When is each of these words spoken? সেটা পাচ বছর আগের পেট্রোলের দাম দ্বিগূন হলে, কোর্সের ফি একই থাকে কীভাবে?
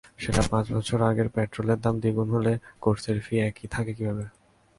সেটা 0.19 0.41
পাচ 0.51 0.65
বছর 0.73 0.99
আগের 1.01 1.27
পেট্রোলের 1.35 1.79
দাম 1.81 1.95
দ্বিগূন 1.99 2.27
হলে, 2.29 2.53
কোর্সের 2.81 3.17
ফি 3.25 3.35
একই 3.39 3.67
থাকে 3.67 3.91
কীভাবে? 3.93 4.25